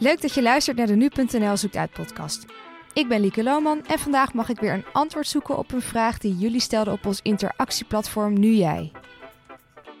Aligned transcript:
Leuk 0.00 0.20
dat 0.20 0.34
je 0.34 0.42
luistert 0.42 0.76
naar 0.76 0.86
de 0.86 0.96
Nu.nl 0.96 1.56
Zoekt 1.56 1.76
Uit 1.76 1.90
podcast. 1.90 2.44
Ik 2.92 3.08
ben 3.08 3.20
Lieke 3.20 3.42
Lohman 3.42 3.86
en 3.86 3.98
vandaag 3.98 4.34
mag 4.34 4.48
ik 4.48 4.60
weer 4.60 4.72
een 4.72 4.84
antwoord 4.92 5.26
zoeken 5.26 5.58
op 5.58 5.72
een 5.72 5.82
vraag 5.82 6.18
die 6.18 6.36
jullie 6.36 6.60
stelden 6.60 6.92
op 6.92 7.06
ons 7.06 7.20
interactieplatform 7.22 8.38
Nu 8.38 8.52
Jij. 8.52 8.92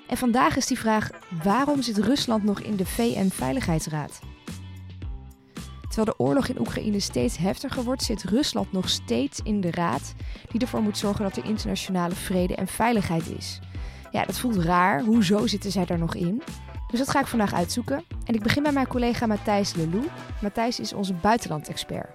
En 0.06 0.16
vandaag 0.16 0.56
is 0.56 0.66
die 0.66 0.78
vraag: 0.78 1.10
waarom 1.42 1.82
zit 1.82 1.98
Rusland 1.98 2.44
nog 2.44 2.60
in 2.60 2.76
de 2.76 2.86
VN-veiligheidsraad? 2.86 4.18
Terwijl 5.80 6.16
de 6.16 6.24
oorlog 6.24 6.48
in 6.48 6.60
Oekraïne 6.60 7.00
steeds 7.00 7.36
heftiger 7.36 7.82
wordt, 7.82 8.02
zit 8.02 8.24
Rusland 8.24 8.72
nog 8.72 8.88
steeds 8.88 9.40
in 9.42 9.60
de 9.60 9.70
raad 9.70 10.14
die 10.50 10.60
ervoor 10.60 10.82
moet 10.82 10.98
zorgen 10.98 11.24
dat 11.24 11.36
er 11.36 11.44
internationale 11.44 12.14
vrede 12.14 12.54
en 12.54 12.66
veiligheid 12.66 13.30
is. 13.38 13.60
Ja, 14.10 14.24
dat 14.24 14.38
voelt 14.38 14.56
raar. 14.56 15.02
Hoezo 15.02 15.46
zitten 15.46 15.70
zij 15.70 15.84
daar 15.84 15.98
nog 15.98 16.14
in? 16.14 16.42
Dus 16.90 16.98
dat 16.98 17.10
ga 17.10 17.20
ik 17.20 17.26
vandaag 17.26 17.54
uitzoeken. 17.54 18.04
En 18.24 18.34
ik 18.34 18.42
begin 18.42 18.62
bij 18.62 18.72
mijn 18.72 18.86
collega 18.86 19.26
Matthijs 19.26 19.74
Lelou. 19.74 20.08
Matthijs 20.40 20.80
is 20.80 20.92
onze 20.92 21.12
buitenlandexpert. 21.12 22.08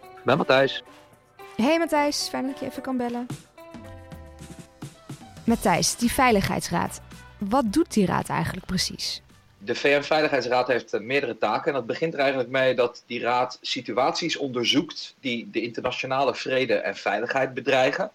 Ik 0.00 0.24
ben 0.24 0.36
Matthijs. 0.36 0.82
Hey 1.56 1.78
Matthijs, 1.78 2.28
fijn 2.28 2.46
dat 2.46 2.54
ik 2.54 2.60
je 2.60 2.66
even 2.66 2.82
kan 2.82 2.96
bellen. 2.96 3.26
Matthijs, 5.44 5.96
die 5.96 6.12
Veiligheidsraad. 6.12 7.00
Wat 7.38 7.72
doet 7.72 7.92
die 7.92 8.06
raad 8.06 8.28
eigenlijk 8.28 8.66
precies? 8.66 9.22
De 9.58 9.74
VN-veiligheidsraad 9.74 10.66
heeft 10.68 10.92
eh, 10.92 11.00
meerdere 11.00 11.38
taken. 11.38 11.66
En 11.66 11.72
dat 11.72 11.86
begint 11.86 12.14
er 12.14 12.20
eigenlijk 12.20 12.50
mee 12.50 12.74
dat 12.74 13.02
die 13.06 13.20
raad 13.20 13.58
situaties 13.60 14.36
onderzoekt 14.36 15.14
die 15.20 15.50
de 15.50 15.62
internationale 15.62 16.34
vrede 16.34 16.74
en 16.74 16.96
veiligheid 16.96 17.54
bedreigen. 17.54 18.10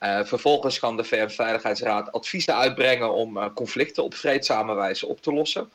Uh, 0.00 0.24
vervolgens 0.24 0.78
kan 0.78 0.96
de 0.96 1.04
VN-veiligheidsraad 1.04 2.12
adviezen 2.12 2.56
uitbrengen 2.56 3.12
om 3.12 3.36
uh, 3.36 3.46
conflicten 3.54 4.04
op 4.04 4.14
vreedzame 4.14 4.74
wijze 4.74 5.06
op 5.06 5.22
te 5.22 5.32
lossen. 5.32 5.70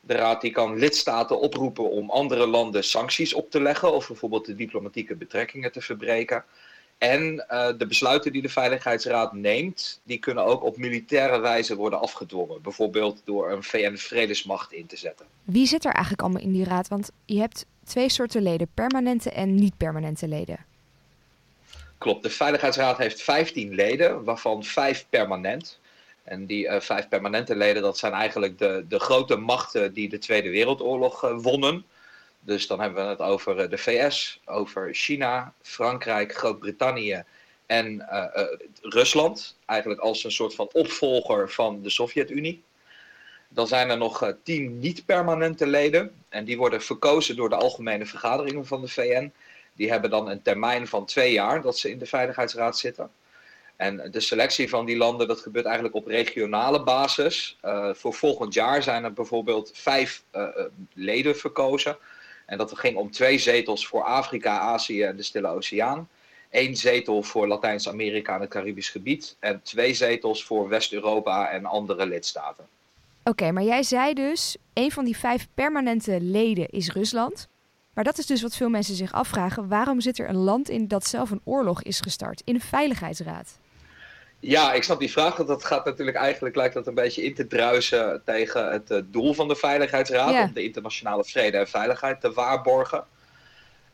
De 0.00 0.14
raad 0.14 0.40
die 0.40 0.50
kan 0.50 0.78
lidstaten 0.78 1.40
oproepen 1.40 1.90
om 1.90 2.10
andere 2.10 2.46
landen 2.46 2.84
sancties 2.84 3.34
op 3.34 3.50
te 3.50 3.60
leggen 3.60 3.92
of 3.92 4.06
bijvoorbeeld 4.06 4.46
de 4.46 4.54
diplomatieke 4.54 5.16
betrekkingen 5.16 5.72
te 5.72 5.80
verbreken. 5.80 6.44
En 6.98 7.44
uh, 7.50 7.68
de 7.78 7.86
besluiten 7.86 8.32
die 8.32 8.42
de 8.42 8.48
Veiligheidsraad 8.48 9.32
neemt, 9.32 10.00
die 10.04 10.18
kunnen 10.18 10.44
ook 10.44 10.62
op 10.62 10.76
militaire 10.76 11.38
wijze 11.38 11.76
worden 11.76 12.00
afgedwongen. 12.00 12.62
Bijvoorbeeld 12.62 13.22
door 13.24 13.50
een 13.50 13.62
VN-vredesmacht 13.62 14.72
in 14.72 14.86
te 14.86 14.96
zetten. 14.96 15.26
Wie 15.42 15.66
zit 15.66 15.84
er 15.84 15.92
eigenlijk 15.92 16.22
allemaal 16.22 16.42
in 16.42 16.52
die 16.52 16.64
raad? 16.64 16.88
Want 16.88 17.10
je 17.24 17.38
hebt 17.38 17.66
twee 17.84 18.08
soorten 18.08 18.42
leden, 18.42 18.68
permanente 18.74 19.30
en 19.30 19.54
niet-permanente 19.54 20.28
leden. 20.28 20.64
Klopt, 21.98 22.22
de 22.22 22.30
Veiligheidsraad 22.30 22.98
heeft 22.98 23.22
15 23.22 23.74
leden, 23.74 24.24
waarvan 24.24 24.64
vijf 24.64 25.06
permanent. 25.08 25.78
En 26.24 26.46
die 26.46 26.66
uh, 26.66 26.80
vijf 26.80 27.08
permanente 27.08 27.56
leden, 27.56 27.82
dat 27.82 27.98
zijn 27.98 28.12
eigenlijk 28.12 28.58
de, 28.58 28.84
de 28.88 28.98
grote 28.98 29.36
machten 29.36 29.92
die 29.92 30.08
de 30.08 30.18
Tweede 30.18 30.50
Wereldoorlog 30.50 31.24
uh, 31.24 31.38
wonnen. 31.38 31.84
Dus 32.40 32.66
dan 32.66 32.80
hebben 32.80 33.04
we 33.04 33.10
het 33.10 33.18
over 33.18 33.62
uh, 33.62 33.70
de 33.70 33.78
VS, 33.78 34.40
over 34.44 34.94
China, 34.94 35.52
Frankrijk, 35.62 36.34
Groot-Brittannië 36.34 37.24
en 37.66 38.06
Rusland. 38.82 39.56
Eigenlijk 39.66 40.00
als 40.00 40.24
een 40.24 40.32
soort 40.32 40.54
van 40.54 40.68
opvolger 40.72 41.50
van 41.50 41.82
de 41.82 41.90
Sovjet-Unie. 41.90 42.62
Dan 43.48 43.66
zijn 43.66 43.90
er 43.90 43.98
nog 43.98 44.32
tien 44.42 44.78
niet-permanente 44.78 45.66
leden. 45.66 46.10
En 46.28 46.44
die 46.44 46.56
worden 46.56 46.82
verkozen 46.82 47.36
door 47.36 47.48
de 47.48 47.56
algemene 47.56 48.06
vergaderingen 48.06 48.66
van 48.66 48.80
de 48.80 48.88
VN. 48.88 49.32
Die 49.76 49.90
hebben 49.90 50.10
dan 50.10 50.28
een 50.28 50.42
termijn 50.42 50.86
van 50.86 51.04
twee 51.06 51.32
jaar 51.32 51.62
dat 51.62 51.78
ze 51.78 51.90
in 51.90 51.98
de 51.98 52.06
Veiligheidsraad 52.06 52.78
zitten. 52.78 53.10
En 53.76 54.08
de 54.10 54.20
selectie 54.20 54.68
van 54.68 54.84
die 54.84 54.96
landen, 54.96 55.28
dat 55.28 55.40
gebeurt 55.40 55.64
eigenlijk 55.64 55.94
op 55.94 56.06
regionale 56.06 56.82
basis. 56.82 57.58
Uh, 57.64 57.94
voor 57.94 58.14
volgend 58.14 58.54
jaar 58.54 58.82
zijn 58.82 59.04
er 59.04 59.12
bijvoorbeeld 59.12 59.70
vijf 59.74 60.22
uh, 60.34 60.48
leden 60.92 61.36
verkozen. 61.36 61.96
En 62.46 62.58
dat 62.58 62.78
ging 62.78 62.96
om 62.96 63.10
twee 63.10 63.38
zetels 63.38 63.86
voor 63.86 64.02
Afrika, 64.02 64.58
Azië 64.58 65.02
en 65.02 65.16
de 65.16 65.22
Stille 65.22 65.48
Oceaan. 65.48 66.08
Eén 66.50 66.76
zetel 66.76 67.22
voor 67.22 67.48
Latijns-Amerika 67.48 68.34
en 68.34 68.40
het 68.40 68.50
Caribisch 68.50 68.88
gebied. 68.88 69.36
En 69.38 69.60
twee 69.62 69.94
zetels 69.94 70.44
voor 70.44 70.68
West-Europa 70.68 71.50
en 71.50 71.64
andere 71.64 72.06
lidstaten. 72.06 72.66
Oké, 73.24 73.52
maar 73.52 73.62
jij 73.62 73.82
zei 73.82 74.14
dus, 74.14 74.56
een 74.72 74.90
van 74.90 75.04
die 75.04 75.16
vijf 75.16 75.46
permanente 75.54 76.20
leden 76.20 76.68
is 76.68 76.92
Rusland. 76.92 77.48
Maar 77.94 78.04
dat 78.04 78.18
is 78.18 78.26
dus 78.26 78.42
wat 78.42 78.56
veel 78.56 78.68
mensen 78.68 78.94
zich 78.94 79.12
afvragen. 79.12 79.68
Waarom 79.68 80.00
zit 80.00 80.18
er 80.18 80.28
een 80.28 80.36
land 80.36 80.68
in 80.68 80.88
dat 80.88 81.06
zelf 81.06 81.30
een 81.30 81.40
oorlog 81.44 81.82
is 81.82 82.00
gestart 82.00 82.42
in 82.44 82.54
een 82.54 82.60
veiligheidsraad? 82.60 83.58
Ja, 84.40 84.72
ik 84.72 84.82
snap 84.82 84.98
die 84.98 85.10
vraag. 85.10 85.36
Want 85.36 85.48
dat 85.48 85.64
gaat 85.64 85.84
natuurlijk 85.84 86.16
eigenlijk, 86.16 86.56
lijkt 86.56 86.74
dat 86.74 86.86
een 86.86 86.94
beetje 86.94 87.24
in 87.24 87.34
te 87.34 87.46
druisen 87.46 88.22
tegen 88.24 88.72
het 88.72 88.90
uh, 88.90 88.98
doel 89.04 89.34
van 89.34 89.48
de 89.48 89.56
Veiligheidsraad. 89.56 90.32
Ja. 90.32 90.42
Om 90.42 90.52
de 90.52 90.62
internationale 90.62 91.24
vrede 91.24 91.56
en 91.56 91.68
veiligheid 91.68 92.20
te 92.20 92.32
waarborgen. 92.32 93.04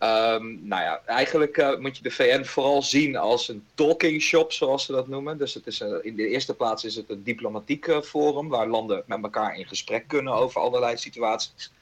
Um, 0.03 0.61
nou 0.63 0.83
ja, 0.83 1.01
eigenlijk 1.07 1.57
uh, 1.57 1.79
moet 1.79 1.97
je 1.97 2.03
de 2.03 2.11
VN 2.11 2.45
vooral 2.45 2.83
zien 2.83 3.17
als 3.17 3.49
een 3.49 3.65
talking 3.75 4.23
shop, 4.23 4.53
zoals 4.53 4.85
ze 4.85 4.93
dat 4.93 5.09
noemen. 5.09 5.39
Dus 5.39 5.55
het 5.55 5.67
is, 5.67 5.81
uh, 5.81 5.89
in 6.03 6.17
de 6.17 6.29
eerste 6.29 6.55
plaats 6.55 6.85
is 6.85 6.97
het 6.97 7.11
een 7.11 7.23
diplomatiek 7.23 7.99
forum 8.03 8.49
waar 8.49 8.67
landen 8.67 9.03
met 9.07 9.23
elkaar 9.23 9.57
in 9.57 9.67
gesprek 9.67 10.09
kunnen 10.09 10.33
over 10.33 10.61
allerlei 10.61 10.97
situaties. 10.97 11.73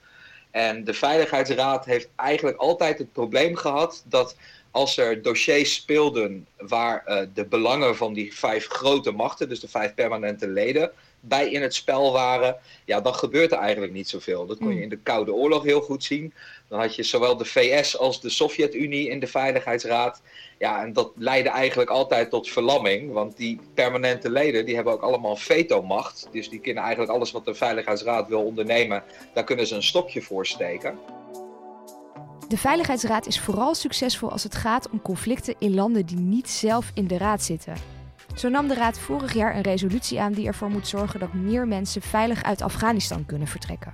En 0.51 0.85
de 0.85 0.95
Veiligheidsraad 0.95 1.85
heeft 1.85 2.09
eigenlijk 2.17 2.57
altijd 2.57 2.99
het 2.99 3.13
probleem 3.13 3.57
gehad 3.57 4.05
dat 4.07 4.37
als 4.71 4.97
er 4.97 5.23
dossiers 5.23 5.75
speelden 5.75 6.47
waar 6.57 7.05
uh, 7.07 7.21
de 7.35 7.45
belangen 7.45 7.97
van 7.97 8.13
die 8.13 8.35
vijf 8.35 8.67
grote 8.67 9.11
machten, 9.11 9.49
dus 9.49 9.61
de 9.61 9.69
vijf 9.69 9.95
permanente 9.95 10.49
leden, 10.49 10.91
bij 11.21 11.51
in 11.51 11.63
het 11.63 11.75
spel 11.75 12.13
waren, 12.13 12.57
ja, 12.85 13.01
dan 13.01 13.15
gebeurt 13.15 13.53
er 13.53 13.59
eigenlijk 13.59 13.93
niet 13.93 14.09
zoveel. 14.09 14.47
Dat 14.47 14.59
kon 14.59 14.75
je 14.75 14.83
in 14.83 14.89
de 14.89 14.99
Koude 14.99 15.33
Oorlog 15.33 15.63
heel 15.63 15.81
goed 15.81 16.05
zien. 16.05 16.35
Dan 16.69 16.81
had 16.81 16.95
je 16.95 17.03
zowel 17.03 17.37
de 17.37 17.45
VS 17.45 17.99
als 17.99 18.21
de 18.21 18.31
Sovjet-Unie 18.31 19.09
in 19.09 19.21
de 19.21 19.27
Veiligheidsraad. 19.27 20.23
Ja, 20.59 20.83
en 20.83 20.93
dat 20.93 21.13
leidde 21.17 21.51
eigenlijk 21.51 21.91
altijd 21.91 22.31
tot 22.31 22.49
verlamming. 22.49 23.13
Want 23.13 23.37
die 23.37 23.61
permanente 23.75 24.31
leden 24.31 24.67
die 24.67 24.75
hebben 24.75 24.93
ook 24.93 25.03
allemaal 25.03 25.37
vetomacht. 25.37 26.29
Dus 26.33 26.49
die 26.49 26.61
kunnen 26.61 26.83
eigenlijk 26.83 27.13
alles 27.13 27.33
wat 27.33 27.45
de 27.45 27.55
Veiligheidsraad 27.55 28.29
wil 28.29 28.43
ondernemen, 28.43 29.03
daar 29.35 29.45
kunnen 29.45 29.67
ze 29.67 29.75
een 29.75 29.83
stokje 29.83 30.23
voor 30.23 30.47
steken. 30.47 30.99
De 32.49 32.57
Veiligheidsraad 32.57 33.27
is 33.27 33.41
vooral 33.41 33.75
succesvol 33.75 34.31
als 34.31 34.43
het 34.43 34.55
gaat 34.55 34.91
om 34.91 35.03
conflicten 35.03 35.55
in 35.59 35.75
landen 35.75 36.07
die 36.07 36.19
niet 36.19 36.49
zelf 36.49 36.91
in 36.95 37.07
de 37.07 37.19
raad 37.19 37.43
zitten. 37.43 37.98
Zo 38.39 38.49
nam 38.49 38.69
de 38.69 38.75
Raad 38.75 38.99
vorig 38.99 39.35
jaar 39.35 39.57
een 39.57 39.63
resolutie 39.63 40.21
aan 40.21 40.33
die 40.33 40.47
ervoor 40.47 40.69
moet 40.69 40.89
zorgen 40.89 41.21
dat 41.21 41.33
meer 41.33 41.69
mensen 41.69 42.03
veilig 42.03 42.43
uit 42.43 42.63
Afghanistan 42.63 43.27
kunnen 43.27 43.49
vertrekken. 43.49 43.93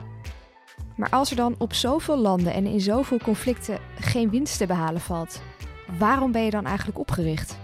Maar 0.97 1.11
als 1.11 1.31
er 1.31 1.37
dan 1.37 1.55
op 1.59 1.73
zoveel 1.73 2.17
landen 2.17 2.53
en 2.53 2.67
in 2.67 2.81
zoveel 2.81 3.19
conflicten 3.19 3.79
geen 4.01 4.31
winst 4.31 4.59
te 4.59 4.67
behalen 4.67 5.01
valt, 5.01 5.43
waarom 5.99 6.33
ben 6.33 6.43
je 6.43 6.51
dan 6.51 6.67
eigenlijk 6.67 6.99
opgericht? 6.99 7.57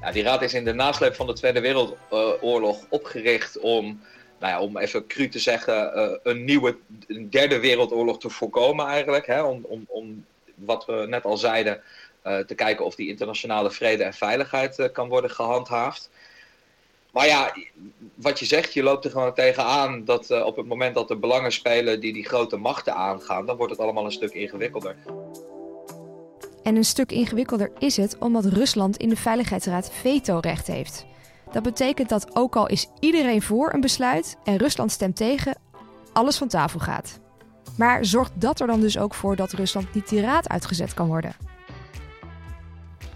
Ja, 0.00 0.12
die 0.12 0.22
raad 0.22 0.42
is 0.42 0.54
in 0.54 0.64
de 0.64 0.72
nasleep 0.72 1.14
van 1.14 1.26
de 1.26 1.32
Tweede 1.32 1.60
Wereldoorlog 1.60 2.84
opgericht 2.88 3.58
om, 3.58 4.00
nou 4.40 4.52
ja, 4.52 4.60
om 4.60 4.78
even 4.78 5.06
cru 5.06 5.28
te 5.28 5.38
zeggen, 5.38 5.92
uh, 5.96 6.16
een 6.22 6.44
nieuwe 6.44 6.76
een 7.06 7.30
derde 7.30 7.60
wereldoorlog 7.60 8.18
te 8.18 8.30
voorkomen 8.30 8.86
eigenlijk. 8.86 9.26
Hè? 9.26 9.42
Om, 9.42 9.64
om, 9.68 9.84
om 9.88 10.24
wat 10.54 10.86
we 10.86 11.06
net 11.08 11.24
al 11.24 11.36
zeiden, 11.36 11.82
te 12.24 12.54
kijken 12.54 12.84
of 12.84 12.94
die 12.94 13.08
internationale 13.08 13.70
vrede 13.70 14.02
en 14.02 14.14
veiligheid 14.14 14.78
uh, 14.78 14.86
kan 14.92 15.08
worden 15.08 15.30
gehandhaafd. 15.30 16.10
Maar 17.12 17.26
ja, 17.26 17.56
wat 18.14 18.38
je 18.38 18.44
zegt, 18.44 18.74
je 18.74 18.82
loopt 18.82 19.04
er 19.04 19.10
gewoon 19.10 19.34
tegenaan 19.34 20.04
dat 20.04 20.30
uh, 20.30 20.44
op 20.44 20.56
het 20.56 20.66
moment 20.66 20.94
dat 20.94 21.10
er 21.10 21.18
belangen 21.18 21.52
spelen 21.52 22.00
die 22.00 22.12
die 22.12 22.26
grote 22.26 22.56
machten 22.56 22.94
aangaan, 22.94 23.46
dan 23.46 23.56
wordt 23.56 23.72
het 23.72 23.80
allemaal 23.80 24.04
een 24.04 24.12
stuk 24.12 24.32
ingewikkelder. 24.32 24.96
En 26.62 26.76
een 26.76 26.84
stuk 26.84 27.12
ingewikkelder 27.12 27.70
is 27.78 27.96
het 27.96 28.18
omdat 28.18 28.44
Rusland 28.44 28.96
in 28.96 29.08
de 29.08 29.16
Veiligheidsraad 29.16 29.92
vetorecht 29.92 30.66
heeft. 30.66 31.06
Dat 31.52 31.62
betekent 31.62 32.08
dat 32.08 32.36
ook 32.36 32.56
al 32.56 32.66
is 32.66 32.88
iedereen 33.00 33.42
voor 33.42 33.72
een 33.72 33.80
besluit 33.80 34.36
en 34.44 34.56
Rusland 34.56 34.92
stemt 34.92 35.16
tegen, 35.16 35.58
alles 36.12 36.36
van 36.36 36.48
tafel 36.48 36.80
gaat. 36.80 37.20
Maar 37.76 38.04
zorgt 38.04 38.32
dat 38.40 38.60
er 38.60 38.66
dan 38.66 38.80
dus 38.80 38.98
ook 38.98 39.14
voor 39.14 39.36
dat 39.36 39.52
Rusland 39.52 39.94
niet 39.94 40.08
die 40.08 40.20
raad 40.20 40.48
uitgezet 40.48 40.94
kan 40.94 41.06
worden? 41.06 41.53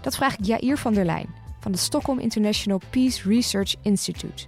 Dat 0.01 0.15
vraag 0.15 0.37
ik 0.37 0.45
Jair 0.45 0.77
van 0.77 0.93
der 0.93 1.05
Lijn 1.05 1.35
van 1.59 1.71
het 1.71 1.81
Stockholm 1.81 2.19
International 2.19 2.81
Peace 2.89 3.29
Research 3.29 3.75
Institute. 3.81 4.45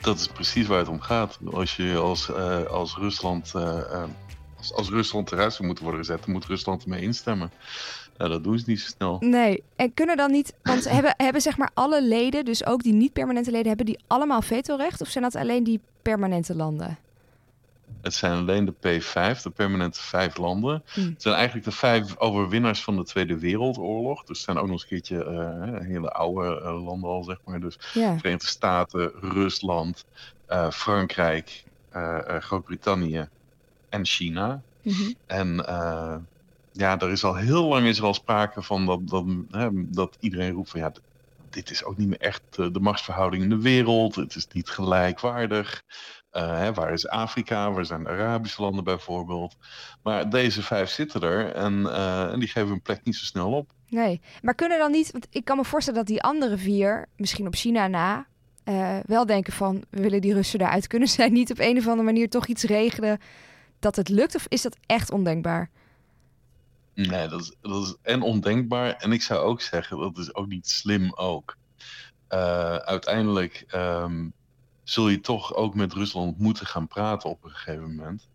Dat 0.00 0.18
is 0.18 0.28
precies 0.28 0.66
waar 0.66 0.78
het 0.78 0.88
om 0.88 1.00
gaat. 1.00 1.38
Als 1.52 1.76
je 1.76 1.96
als, 1.96 2.28
uh, 2.28 2.64
als 2.64 2.96
Rusland. 2.96 3.52
Uh, 3.56 4.04
als, 4.56 4.72
als, 4.72 4.88
Rusland 4.88 5.32
eruit 5.32 5.52
zou 5.52 5.66
moeten 5.66 5.84
worden 5.84 6.04
gezet, 6.04 6.24
dan 6.24 6.34
moet 6.34 6.44
Rusland 6.44 6.82
ermee 6.82 7.02
instemmen. 7.02 7.50
Nou, 8.16 8.30
dat 8.30 8.44
doen 8.44 8.58
ze 8.58 8.64
niet 8.66 8.80
zo 8.80 8.88
snel. 8.88 9.16
Nee, 9.20 9.62
en 9.76 9.94
kunnen 9.94 10.16
dan 10.16 10.30
niet. 10.30 10.54
Want 10.62 10.88
hebben, 10.90 11.14
hebben 11.16 11.42
zeg 11.42 11.56
maar 11.56 11.70
alle 11.74 12.02
leden, 12.02 12.44
dus 12.44 12.66
ook 12.66 12.82
die 12.82 12.92
niet-permanente 12.92 13.50
leden, 13.50 13.68
hebben 13.68 13.86
die 13.86 13.98
allemaal 14.06 14.42
vetorecht? 14.42 15.00
Of 15.00 15.08
zijn 15.08 15.24
dat 15.24 15.36
alleen 15.36 15.64
die 15.64 15.80
permanente 16.02 16.54
landen? 16.54 16.98
Het 18.00 18.14
zijn 18.14 18.32
alleen 18.32 18.64
de 18.64 18.74
P5, 18.74 19.42
de 19.42 19.50
permanente 19.50 20.00
vijf 20.00 20.36
landen. 20.36 20.82
Mm. 20.96 21.04
Het 21.04 21.22
zijn 21.22 21.34
eigenlijk 21.34 21.66
de 21.66 21.72
vijf 21.72 22.18
overwinnaars 22.18 22.82
van 22.82 22.96
de 22.96 23.04
Tweede 23.04 23.38
Wereldoorlog. 23.38 24.24
Dus 24.24 24.36
het 24.36 24.46
zijn 24.46 24.56
ook 24.56 24.62
nog 24.62 24.72
eens 24.72 24.82
een 24.82 24.88
keertje 24.88 25.24
uh, 25.24 25.86
hele 25.86 26.10
oude 26.10 26.60
uh, 26.60 26.84
landen 26.84 27.10
al, 27.10 27.24
zeg 27.24 27.38
maar. 27.44 27.60
Dus 27.60 27.78
yeah. 27.94 28.18
Verenigde 28.18 28.46
Staten, 28.46 29.12
Rusland, 29.20 30.04
uh, 30.48 30.70
Frankrijk, 30.70 31.64
Groot-Brittannië 32.38 33.28
en 33.88 34.06
China. 34.06 34.62
Mhm. 34.82 35.12
En 35.26 35.54
ja, 36.72 36.98
er 36.98 37.10
is 37.10 37.24
al 37.24 37.34
heel 37.34 37.64
lang 37.64 37.86
is 37.86 37.98
er 37.98 38.04
al 38.04 38.14
sprake 38.14 38.62
van 38.62 38.86
dat, 38.86 39.08
dat, 39.08 39.24
hè, 39.50 39.68
dat 39.72 40.16
iedereen 40.20 40.52
roept 40.52 40.70
van 40.70 40.80
ja, 40.80 40.92
dit 41.50 41.70
is 41.70 41.84
ook 41.84 41.96
niet 41.96 42.08
meer 42.08 42.20
echt 42.20 42.42
de 42.56 42.80
machtsverhouding 42.80 43.42
in 43.42 43.48
de 43.48 43.60
wereld. 43.60 44.14
Het 44.14 44.34
is 44.34 44.46
niet 44.52 44.68
gelijkwaardig. 44.68 45.82
Hè, 46.30 46.72
waar 46.74 46.92
is 46.92 47.08
Afrika? 47.08 47.72
Waar 47.72 47.84
zijn 47.84 48.02
de 48.02 48.08
Arabische 48.08 48.62
landen 48.62 48.84
bijvoorbeeld? 48.84 49.56
Maar 50.02 50.30
deze 50.30 50.62
vijf 50.62 50.90
zitten 50.90 51.20
er 51.20 51.52
en, 51.52 51.92
en 52.30 52.38
die 52.38 52.48
geven 52.48 52.68
hun 52.68 52.82
plek 52.82 53.04
niet 53.04 53.16
zo 53.16 53.24
snel 53.24 53.52
op. 53.52 53.70
Nee, 53.88 54.20
maar 54.42 54.54
kunnen 54.54 54.78
dan 54.78 54.90
niet, 54.90 55.10
want 55.12 55.26
ik 55.30 55.44
kan 55.44 55.56
me 55.56 55.64
voorstellen 55.64 55.98
dat 55.98 56.08
die 56.08 56.22
andere 56.22 56.56
vier, 56.56 57.06
misschien 57.16 57.46
op 57.46 57.54
China 57.54 57.86
na, 57.86 58.26
uh, 58.68 58.98
wel 59.06 59.26
denken 59.26 59.52
van 59.52 59.84
we 59.90 60.00
willen 60.00 60.20
die 60.20 60.34
Russen 60.34 60.60
eruit. 60.60 60.86
Kunnen 60.92 61.08
zij 61.08 61.28
niet 61.28 61.50
op 61.50 61.58
een 61.58 61.78
of 61.78 61.86
andere 61.86 62.02
manier 62.02 62.28
toch 62.28 62.46
iets 62.46 62.62
regelen 62.62 63.18
dat 63.78 63.96
het 63.96 64.08
lukt? 64.08 64.34
Of 64.34 64.46
is 64.48 64.62
dat 64.62 64.76
echt 64.86 65.10
ondenkbaar? 65.10 65.70
Nee, 66.94 67.28
dat 67.28 67.40
is, 67.40 67.54
dat 67.60 67.82
is 67.82 67.96
en 68.02 68.22
ondenkbaar. 68.22 68.94
En 68.94 69.12
ik 69.12 69.22
zou 69.22 69.40
ook 69.40 69.60
zeggen, 69.60 69.98
dat 69.98 70.18
is 70.18 70.34
ook 70.34 70.46
niet 70.46 70.68
slim 70.68 71.12
ook. 71.14 71.56
Uh, 72.30 72.76
uiteindelijk 72.76 73.64
um, 73.74 74.32
zul 74.90 75.08
je 75.08 75.20
toch 75.20 75.54
ook 75.54 75.74
met 75.74 75.92
Rusland 75.92 76.38
moeten 76.38 76.66
gaan 76.66 76.86
praten 76.86 77.30
op 77.30 77.44
een 77.44 77.50
gegeven 77.50 77.94
moment. 77.94 78.28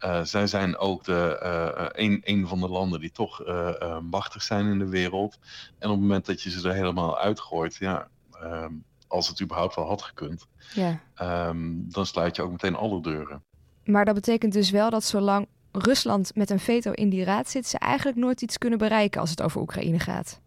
Uh, 0.00 0.24
zij 0.24 0.46
zijn 0.46 0.76
ook 0.76 1.04
de, 1.04 1.40
uh, 1.42 2.04
een, 2.04 2.20
een 2.24 2.48
van 2.48 2.60
de 2.60 2.68
landen 2.68 3.00
die 3.00 3.12
toch 3.12 3.46
uh, 3.46 3.98
machtig 3.98 4.42
zijn 4.42 4.66
in 4.66 4.78
de 4.78 4.88
wereld. 4.88 5.38
En 5.78 5.88
op 5.88 5.94
het 5.94 6.00
moment 6.00 6.26
dat 6.26 6.42
je 6.42 6.50
ze 6.50 6.68
er 6.68 6.74
helemaal 6.74 7.18
uitgooit, 7.18 7.76
ja, 7.76 8.08
um, 8.42 8.84
als 9.08 9.28
het 9.28 9.40
überhaupt 9.42 9.74
wel 9.74 9.86
had 9.86 10.02
gekund, 10.02 10.46
ja. 10.74 11.00
um, 11.48 11.84
dan 11.88 12.06
sluit 12.06 12.36
je 12.36 12.42
ook 12.42 12.50
meteen 12.50 12.76
alle 12.76 13.02
deuren. 13.02 13.42
Maar 13.84 14.04
dat 14.04 14.14
betekent 14.14 14.52
dus 14.52 14.70
wel 14.70 14.90
dat 14.90 15.04
zolang 15.04 15.46
Rusland 15.72 16.34
met 16.34 16.50
een 16.50 16.60
veto 16.60 16.90
in 16.90 17.08
die 17.08 17.24
raad 17.24 17.48
zit, 17.48 17.66
ze 17.66 17.78
eigenlijk 17.78 18.18
nooit 18.18 18.42
iets 18.42 18.58
kunnen 18.58 18.78
bereiken 18.78 19.20
als 19.20 19.30
het 19.30 19.42
over 19.42 19.60
Oekraïne 19.60 19.98
gaat. 19.98 20.40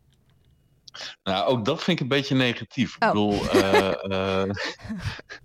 Nou, 1.23 1.45
ook 1.47 1.65
dat 1.65 1.83
vind 1.83 1.97
ik 1.97 2.03
een 2.03 2.09
beetje 2.09 2.35
negatief. 2.35 2.95
Oh. 2.99 3.07
Ik 3.07 3.13
bedoel, 3.13 3.55
uh, 3.55 3.93
uh, 4.03 4.43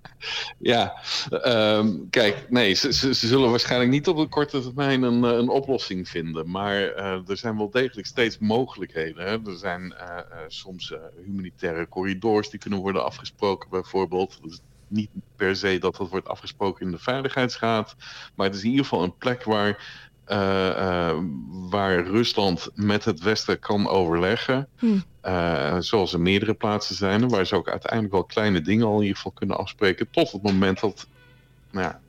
ja, 0.58 1.02
um, 1.31 2.11
kijk, 2.11 2.50
nee, 2.50 2.75
ze, 2.75 3.12
zullen 3.12 3.50
waarschijnlijk 3.50 3.90
niet 3.90 4.08
op 4.08 4.17
de 4.17 4.26
korte 4.26 4.61
termijn 4.61 5.02
een, 5.02 5.22
een 5.22 5.49
oplossing 5.49 6.08
vinden. 6.08 6.50
Maar 6.50 6.81
uh, 6.81 7.28
er 7.28 7.37
zijn 7.37 7.56
wel 7.56 7.70
degelijk 7.70 8.06
steeds 8.06 8.38
mogelijkheden. 8.38 9.25
Hè? 9.25 9.50
Er 9.50 9.58
zijn 9.58 9.94
soms 10.49 10.94
humanitaire 11.25 11.88
corridors 11.88 12.50
die 12.50 12.61
kunnen 12.61 12.78
worden 12.78 13.05
afgesproken, 13.05 13.70
bijvoorbeeld. 13.70 14.38
Dus 14.43 14.61
niet 14.90 15.11
per 15.37 15.56
se 15.56 15.78
dat 15.78 15.96
dat 15.96 16.08
wordt 16.08 16.28
afgesproken 16.28 16.87
in 16.87 16.93
de 16.93 16.99
Veiligheidsraad. 16.99 17.96
Maar 18.34 18.46
het 18.46 18.56
is 18.56 18.62
in 18.62 18.70
ieder 18.70 18.84
geval 18.84 19.02
een 19.02 19.16
plek 19.16 19.44
waar 19.44 20.08
uh, 20.31 20.37
uh, 20.37 21.19
waar 21.71 22.05
Rusland 22.06 22.71
met 22.75 23.05
het 23.05 23.21
Westen 23.21 23.59
kan 23.59 23.88
overleggen. 23.88 24.69
Hmm. 24.79 25.03
Uh, 25.25 25.77
zoals 25.79 26.12
er 26.12 26.21
meerdere 26.21 26.55
plaatsen 26.55 26.94
zijn. 26.94 27.29
Waar 27.29 27.47
ze 27.47 27.55
ook 27.55 27.69
uiteindelijk 27.69 28.12
wel 28.12 28.25
kleine 28.25 28.61
dingen 28.61 28.87
al 28.87 28.94
in 28.94 29.00
ieder 29.00 29.17
geval 29.17 29.32
kunnen 29.32 29.56
afspreken. 29.56 30.11
Tot 30.11 30.32
het 30.32 30.43
moment 30.43 30.81
dat 30.81 31.06
nou 31.71 31.87
ja, 31.87 32.00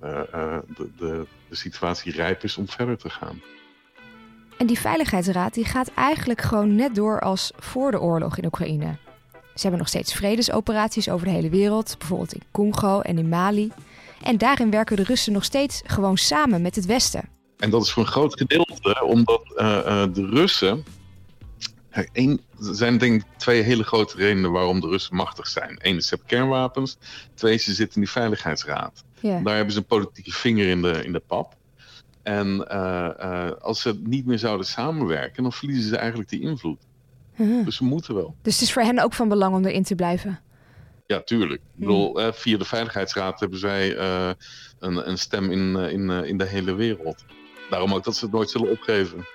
de, 0.75 0.89
de, 0.97 1.25
de 1.49 1.55
situatie 1.55 2.11
rijp 2.11 2.43
is 2.43 2.57
om 2.57 2.67
verder 2.69 2.97
te 2.97 3.09
gaan. 3.09 3.41
En 4.57 4.67
die 4.67 4.79
Veiligheidsraad 4.79 5.53
die 5.53 5.65
gaat 5.65 5.91
eigenlijk 5.93 6.41
gewoon 6.41 6.75
net 6.75 6.95
door 6.95 7.19
als 7.19 7.51
voor 7.59 7.91
de 7.91 8.01
oorlog 8.01 8.37
in 8.37 8.45
Oekraïne. 8.45 8.95
Ze 9.33 9.61
hebben 9.61 9.79
nog 9.79 9.87
steeds 9.87 10.13
vredesoperaties 10.13 11.09
over 11.09 11.25
de 11.25 11.31
hele 11.31 11.49
wereld, 11.49 11.95
bijvoorbeeld 11.97 12.33
in 12.33 12.43
Congo 12.51 12.99
en 12.99 13.17
in 13.17 13.29
Mali. 13.29 13.71
En 14.21 14.37
daarin 14.37 14.71
werken 14.71 14.95
de 14.95 15.03
Russen 15.03 15.33
nog 15.33 15.43
steeds 15.43 15.81
gewoon 15.85 16.17
samen 16.17 16.61
met 16.61 16.75
het 16.75 16.85
Westen. 16.85 17.40
En 17.61 17.69
dat 17.69 17.83
is 17.83 17.91
voor 17.91 18.03
een 18.03 18.09
groot 18.09 18.37
gedeelte 18.37 19.03
omdat 19.03 19.41
uh, 19.55 19.65
uh, 19.85 20.03
de 20.13 20.25
Russen. 20.25 20.83
Eén, 22.13 22.41
er 22.59 22.75
zijn 22.75 22.97
denk 22.97 23.21
ik 23.21 23.27
twee 23.37 23.61
hele 23.61 23.83
grote 23.83 24.17
redenen 24.17 24.51
waarom 24.51 24.79
de 24.79 24.87
Russen 24.87 25.15
machtig 25.15 25.47
zijn. 25.47 25.79
Eén 25.81 25.95
is 25.95 26.07
ze 26.07 26.09
hebben 26.09 26.27
kernwapens. 26.27 26.97
Twee, 27.33 27.57
ze 27.57 27.73
zitten 27.73 27.95
in 27.95 28.01
die 28.01 28.11
Veiligheidsraad. 28.11 29.03
Yeah. 29.19 29.43
Daar 29.45 29.55
hebben 29.55 29.73
ze 29.73 29.79
een 29.79 29.85
politieke 29.85 30.31
vinger 30.31 30.67
in 30.67 30.81
de, 30.81 31.03
in 31.03 31.11
de 31.11 31.21
pap. 31.27 31.55
En 32.23 32.67
uh, 32.71 33.51
als 33.61 33.81
ze 33.81 34.01
niet 34.03 34.25
meer 34.25 34.39
zouden 34.39 34.65
samenwerken, 34.65 35.43
dan 35.43 35.53
verliezen 35.53 35.89
ze 35.89 35.97
eigenlijk 35.97 36.29
die 36.29 36.41
invloed. 36.41 36.79
Dus 37.65 37.75
ze 37.75 37.83
moeten 37.83 38.15
wel. 38.15 38.35
Dus 38.41 38.53
het 38.53 38.61
is 38.61 38.73
voor 38.73 38.83
hen 38.83 38.99
ook 38.99 39.13
van 39.13 39.29
belang 39.29 39.55
om 39.55 39.65
erin 39.65 39.83
te 39.83 39.95
blijven? 39.95 40.39
Ja, 41.07 41.21
tuurlijk. 41.21 41.61
Ik 41.61 41.79
bedoel, 41.79 42.21
uh, 42.21 42.31
via 42.31 42.57
de 42.57 42.65
Veiligheidsraad 42.65 43.39
hebben 43.39 43.59
zij 43.59 43.97
een, 43.97 45.09
een, 45.09 45.17
stem 45.17 45.51
in, 45.51 45.75
in, 45.75 46.09
in 46.09 46.37
de 46.37 46.45
hele 46.45 46.73
wereld. 46.73 47.25
Daarom 47.71 47.93
ook 47.93 48.03
dat 48.03 48.15
ze 48.15 48.25
het 48.25 48.33
nooit 48.33 48.49
zullen 48.49 48.71
opgeven. 48.71 49.25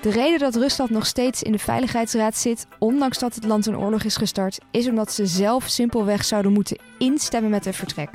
De 0.00 0.10
reden 0.10 0.38
dat 0.38 0.54
Rusland 0.54 0.90
nog 0.90 1.06
steeds 1.06 1.42
in 1.42 1.52
de 1.52 1.58
Veiligheidsraad 1.58 2.36
zit, 2.36 2.66
ondanks 2.78 3.18
dat 3.18 3.34
het 3.34 3.44
land 3.44 3.66
een 3.66 3.78
oorlog 3.78 4.02
is 4.02 4.16
gestart, 4.16 4.58
is 4.70 4.88
omdat 4.88 5.12
ze 5.12 5.26
zelf 5.26 5.68
simpelweg 5.68 6.24
zouden 6.24 6.52
moeten 6.52 6.78
instemmen 6.98 7.50
met 7.50 7.64
het 7.64 7.76
vertrek. 7.76 8.10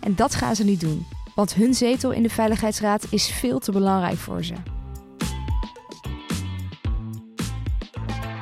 En 0.00 0.14
dat 0.14 0.34
gaan 0.34 0.56
ze 0.56 0.64
niet 0.64 0.80
doen, 0.80 1.06
want 1.34 1.54
hun 1.54 1.74
zetel 1.74 2.10
in 2.10 2.22
de 2.22 2.30
Veiligheidsraad 2.30 3.06
is 3.10 3.26
veel 3.26 3.58
te 3.58 3.72
belangrijk 3.72 4.16
voor 4.16 4.44
ze. 4.44 4.54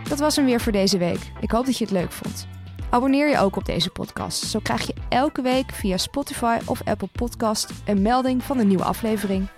Dat 0.09 0.19
was 0.19 0.37
hem 0.37 0.45
weer 0.45 0.61
voor 0.61 0.73
deze 0.73 0.99
week. 0.99 1.33
Ik 1.41 1.51
hoop 1.51 1.67
dat 1.67 1.79
je 1.79 1.85
het 1.85 1.93
leuk 1.93 2.13
vond. 2.13 2.52
Abonneer 2.93 3.29
je 3.29 3.39
ook 3.39 3.57
op 3.57 3.65
deze 3.65 3.91
podcast. 3.91 4.43
Zo 4.45 4.59
krijg 4.63 4.87
je 4.87 4.95
elke 5.09 5.43
week 5.43 5.73
via 5.73 5.97
Spotify 5.97 6.59
of 6.67 6.83
Apple 6.85 7.09
Podcast 7.13 7.71
een 7.85 8.03
melding 8.03 8.43
van 8.43 8.59
een 8.59 8.69
nieuwe 8.69 8.85
aflevering. 8.85 9.49